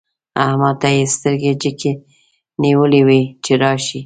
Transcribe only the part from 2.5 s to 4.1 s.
نيولې وې چې راشي.